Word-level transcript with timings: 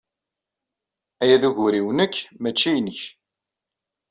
Aya 1.23 1.41
d 1.41 1.43
ugur-inu 1.49 1.91
nekk, 1.97 2.15
maci 2.41 2.71
nnek. 2.75 2.99